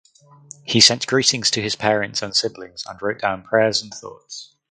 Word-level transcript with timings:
He 0.63 0.81
sent 0.81 1.05
greetings 1.05 1.51
to 1.51 1.61
his 1.61 1.75
parents 1.75 2.23
and 2.23 2.35
siblings 2.35 2.83
and 2.87 2.99
wrote 2.99 3.21
down 3.21 3.43
prayers 3.43 3.83
and 3.83 3.93
thoughts. 3.93 4.55